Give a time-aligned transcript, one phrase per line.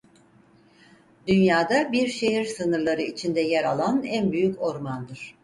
[1.27, 5.35] Dünyada bir şehir sınırları içinde yer alan en büyük ormandır.